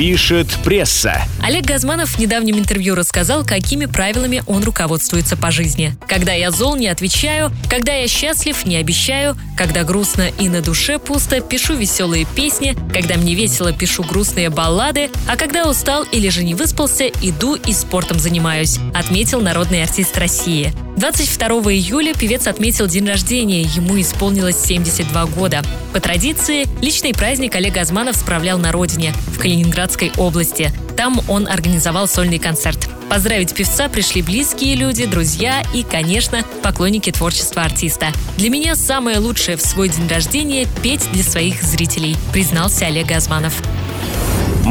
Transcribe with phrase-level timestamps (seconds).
[0.00, 1.20] пишет пресса.
[1.42, 5.94] Олег Газманов в недавнем интервью рассказал, какими правилами он руководствуется по жизни.
[6.08, 7.52] Когда я зол, не отвечаю.
[7.68, 9.36] Когда я счастлив, не обещаю.
[9.58, 12.74] Когда грустно и на душе пусто, пишу веселые песни.
[12.94, 15.10] Когда мне весело, пишу грустные баллады.
[15.28, 20.72] А когда устал или же не выспался, иду и спортом занимаюсь, отметил народный артист России.
[21.00, 25.62] 22 июля певец отметил день рождения, ему исполнилось 72 года.
[25.94, 30.70] По традиции, личный праздник Олег Газманов справлял на родине, в Калининградской области.
[30.98, 32.90] Там он организовал сольный концерт.
[33.08, 38.08] Поздравить певца пришли близкие люди, друзья и, конечно, поклонники творчества артиста.
[38.36, 43.54] Для меня самое лучшее в свой день рождения– петь для своих зрителей, признался Олег Газманов.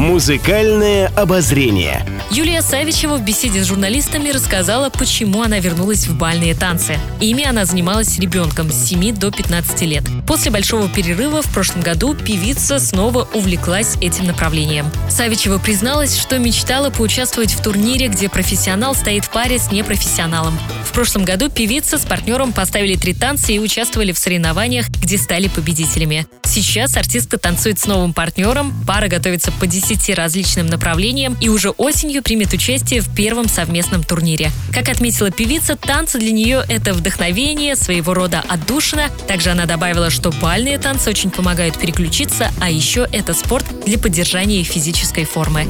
[0.00, 2.06] Музыкальное обозрение.
[2.30, 6.96] Юлия Савичева в беседе с журналистами рассказала, почему она вернулась в бальные танцы.
[7.20, 10.04] Ими она занималась ребенком с 7 до 15 лет.
[10.26, 14.86] После большого перерыва в прошлом году певица снова увлеклась этим направлением.
[15.10, 20.58] Савичева призналась, что мечтала поучаствовать в турнире, где профессионал стоит в паре с непрофессионалом.
[20.86, 25.48] В прошлом году певица с партнером поставили три танца и участвовали в соревнованиях, где стали
[25.48, 26.26] победителями.
[26.50, 32.24] Сейчас артистка танцует с новым партнером, пара готовится по 10 различным направлениям и уже осенью
[32.24, 34.50] примет участие в первом совместном турнире.
[34.74, 39.10] Как отметила певица, танцы для нее– это вдохновение, своего рода отдушина.
[39.28, 44.64] Также она добавила, что бальные танцы очень помогают переключиться, а еще это спорт для поддержания
[44.64, 45.68] физической формы.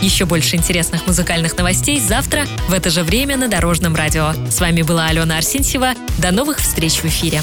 [0.00, 4.32] Еще больше интересных музыкальных новостей завтра в это же время на Дорожном радио.
[4.48, 5.94] С вами была Алена Арсентьева.
[6.18, 7.42] До новых встреч в эфире.